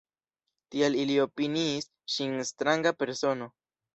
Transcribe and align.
Tial 0.75 0.95
ili 1.01 1.17
opiniis 1.25 1.87
ŝin 2.15 2.33
stranga 2.53 2.95
persono. 3.03 3.51